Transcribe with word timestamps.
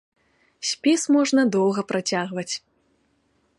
Спіс 0.69 1.01
можна 1.17 1.41
доўга 1.57 1.81
працягваць. 1.93 2.49